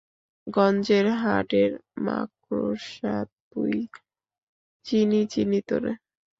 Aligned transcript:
গঞ্জের 0.47 1.07
হাডের 1.21 1.71
মাকোড়সা 2.05 3.15
তুই, 3.51 3.75
চিনি 4.85 5.21
চিনি 5.27 5.59
তোরে। 5.67 5.93